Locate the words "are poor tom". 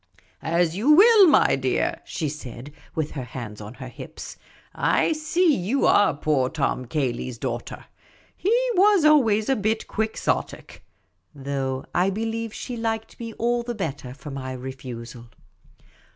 5.85-6.85